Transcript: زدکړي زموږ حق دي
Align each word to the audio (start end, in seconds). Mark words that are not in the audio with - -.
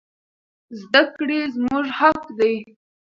زدکړي 0.81 1.39
زموږ 1.55 1.85
حق 1.97 2.21
دي 2.39 2.55